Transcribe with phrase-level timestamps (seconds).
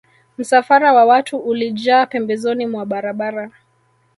[0.37, 3.51] Msafara wa watu ulijaa pembezoni mwa barabara